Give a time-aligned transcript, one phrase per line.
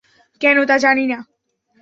[0.41, 1.17] কেন তা জানিনা।